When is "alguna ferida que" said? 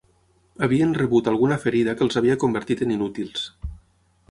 1.33-2.05